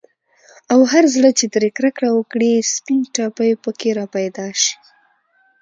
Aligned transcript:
او 0.73 0.79
هر 0.91 1.03
زړه 1.15 1.29
چي 1.39 1.45
ترې 1.53 1.69
كركه 1.77 2.07
وكړي، 2.17 2.53
سپين 2.73 3.01
ټاپى 3.15 3.51
په 3.63 3.69
كي 3.79 3.89
راپيدا 3.99 4.47
شي 4.61 4.73